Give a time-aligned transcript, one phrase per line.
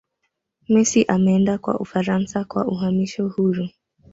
[0.69, 3.69] messi ameenda kwa ufaransa kwa uhamisho huru